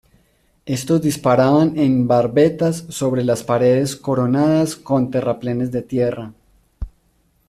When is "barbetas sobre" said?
2.07-3.23